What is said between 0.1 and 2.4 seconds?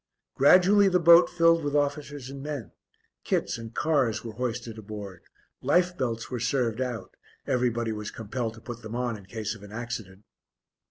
Gradually the boat filled with officers